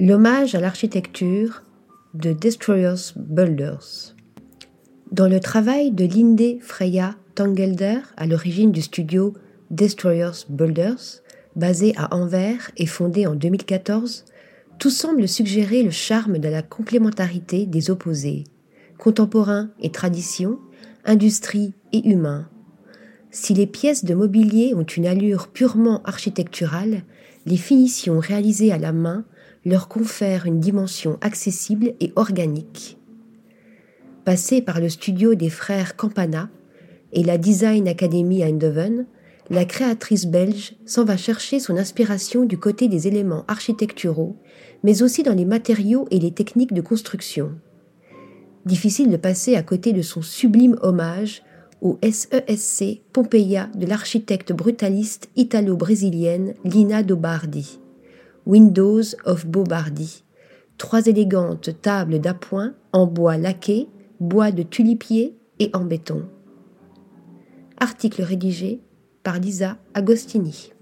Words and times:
L'hommage 0.00 0.54
à 0.54 0.60
l'architecture 0.60 1.64
de 2.14 2.32
Destroyers 2.32 3.14
Builders. 3.16 4.14
Dans 5.10 5.26
le 5.26 5.40
travail 5.40 5.90
de 5.90 6.04
Linde 6.04 6.62
Freya 6.62 7.16
Tangelder, 7.34 7.98
à 8.16 8.28
l'origine 8.28 8.70
du 8.70 8.80
studio 8.80 9.34
Destroyers 9.72 10.44
Builders, 10.50 11.24
basé 11.56 11.94
à 11.96 12.14
Anvers 12.14 12.70
et 12.76 12.86
fondé 12.86 13.26
en 13.26 13.34
2014, 13.34 14.24
tout 14.78 14.90
semble 14.90 15.26
suggérer 15.26 15.82
le 15.82 15.90
charme 15.90 16.38
de 16.38 16.48
la 16.48 16.62
complémentarité 16.62 17.66
des 17.66 17.90
opposés, 17.90 18.44
contemporain 18.98 19.70
et 19.80 19.90
tradition, 19.90 20.60
industrie 21.06 21.74
et 21.92 22.08
humain. 22.08 22.48
Si 23.30 23.52
les 23.52 23.66
pièces 23.66 24.04
de 24.04 24.14
mobilier 24.14 24.74
ont 24.74 24.84
une 24.84 25.06
allure 25.06 25.48
purement 25.48 26.02
architecturale, 26.04 27.02
les 27.46 27.56
finitions 27.56 28.18
réalisées 28.18 28.72
à 28.72 28.78
la 28.78 28.92
main 28.92 29.24
leur 29.64 29.88
confèrent 29.88 30.46
une 30.46 30.60
dimension 30.60 31.18
accessible 31.20 31.94
et 32.00 32.12
organique. 32.16 32.98
Passée 34.24 34.62
par 34.62 34.80
le 34.80 34.88
studio 34.88 35.34
des 35.34 35.50
frères 35.50 35.96
Campana 35.96 36.48
et 37.12 37.22
la 37.22 37.38
Design 37.38 37.88
Academy 37.88 38.42
à 38.42 38.46
Eindhoven, 38.46 39.06
la 39.50 39.64
créatrice 39.64 40.26
belge 40.26 40.74
s'en 40.84 41.04
va 41.04 41.16
chercher 41.16 41.58
son 41.60 41.76
inspiration 41.76 42.44
du 42.44 42.58
côté 42.58 42.88
des 42.88 43.08
éléments 43.08 43.44
architecturaux, 43.48 44.36
mais 44.82 45.02
aussi 45.02 45.22
dans 45.22 45.34
les 45.34 45.46
matériaux 45.46 46.06
et 46.10 46.18
les 46.18 46.32
techniques 46.32 46.74
de 46.74 46.82
construction. 46.82 47.52
Difficile 48.66 49.10
de 49.10 49.16
passer 49.16 49.56
à 49.56 49.62
côté 49.62 49.94
de 49.94 50.02
son 50.02 50.20
sublime 50.20 50.76
hommage 50.82 51.42
au 51.80 51.98
SESC 52.02 53.02
Pompeia 53.12 53.68
de 53.74 53.86
l'architecte 53.86 54.52
brutaliste 54.52 55.30
italo-brésilienne 55.36 56.54
Lina 56.64 57.02
Dobardi. 57.02 57.78
Windows 58.46 59.02
of 59.24 59.46
Bobardi. 59.46 60.24
Trois 60.78 61.06
élégantes 61.06 61.70
tables 61.82 62.20
d'appoint 62.20 62.74
en 62.92 63.06
bois 63.06 63.36
laqué, 63.36 63.88
bois 64.20 64.50
de 64.50 64.62
tulipier 64.62 65.36
et 65.58 65.70
en 65.74 65.84
béton. 65.84 66.24
Article 67.78 68.22
rédigé 68.22 68.80
par 69.22 69.38
Lisa 69.38 69.76
Agostini. 69.94 70.72